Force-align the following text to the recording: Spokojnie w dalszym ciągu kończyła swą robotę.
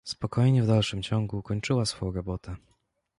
Spokojnie 0.05 0.63
w 0.63 0.67
dalszym 0.67 1.03
ciągu 1.03 1.41
kończyła 1.41 1.85
swą 1.85 2.11
robotę. 2.11 2.55